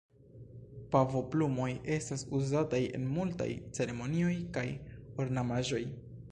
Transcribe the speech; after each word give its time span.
Pavoplumoj 0.93 1.67
estas 1.97 2.23
uzataj 2.39 2.81
en 3.01 3.07
multaj 3.19 3.49
ceremonioj 3.79 4.35
kaj 4.59 4.67
ornamaĵoj. 5.27 5.83